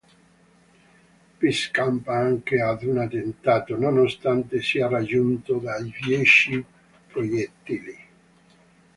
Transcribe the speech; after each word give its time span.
Vi 1.39 1.51
scampa 1.51 2.15
anche 2.17 2.59
ad 2.59 2.81
un 2.81 2.97
attentato, 2.97 3.77
nonostante 3.77 4.59
sia 4.59 4.87
raggiunto 4.87 5.59
da 5.59 5.79
dieci 5.79 6.65
proiettili. 7.05 7.95